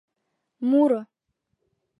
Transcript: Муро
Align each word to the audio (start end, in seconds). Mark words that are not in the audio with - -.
Муро 0.69 1.01